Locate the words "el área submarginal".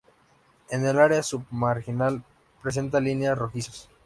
0.83-2.23